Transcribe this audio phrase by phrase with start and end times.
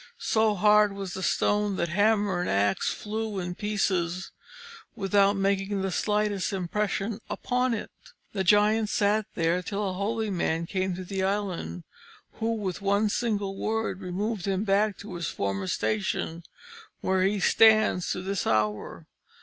[0.17, 4.31] So hard was the stone, that hammer and axe flew in pieces
[4.95, 7.91] without making the slightest impression upon it.
[8.33, 11.83] The giant sat there till a holy man came to the island,
[12.39, 16.41] who with one single word removed him back to his former station,
[17.01, 19.05] where he stands to this hour.